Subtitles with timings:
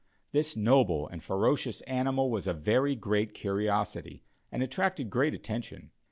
[0.31, 5.91] This noble and ferocious animal was a very great curiosity and attracted great attention.